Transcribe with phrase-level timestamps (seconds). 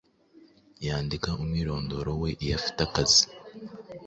[0.85, 3.23] yandika umwirondoro we iyo afite akazi.